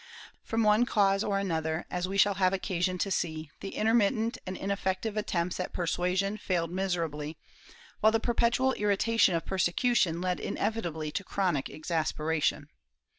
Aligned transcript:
From 0.41 0.63
one 0.63 0.83
cause 0.87 1.23
or 1.23 1.37
another, 1.37 1.85
as 1.91 2.07
we 2.07 2.17
shall 2.17 2.33
have 2.33 2.53
occasion 2.53 2.97
to 2.97 3.11
see, 3.11 3.51
the 3.59 3.75
intermittent 3.75 4.39
and 4.47 4.57
ineffective 4.57 5.15
attempts 5.15 5.59
at 5.59 5.73
persuasion 5.73 6.37
failed 6.39 6.71
miserably, 6.71 7.37
while 7.99 8.11
the 8.11 8.19
perpetual 8.19 8.73
irritation 8.73 9.35
of 9.35 9.45
persecution 9.45 10.19
led 10.19 10.39
inevitably 10.39 11.11
to 11.11 11.23
chronic 11.23 11.69
exasperation. 11.69 12.69